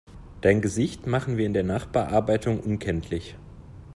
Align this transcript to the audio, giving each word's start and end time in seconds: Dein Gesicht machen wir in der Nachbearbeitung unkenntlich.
Dein 0.41 0.61
Gesicht 0.63 1.05
machen 1.05 1.37
wir 1.37 1.45
in 1.45 1.53
der 1.53 1.61
Nachbearbeitung 1.61 2.59
unkenntlich. 2.59 3.35